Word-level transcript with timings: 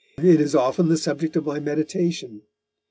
It 0.17 0.41
is 0.41 0.55
often 0.55 0.89
the 0.89 0.97
subject 0.97 1.35
of 1.35 1.45
my 1.45 1.59
meditation. 1.59 2.41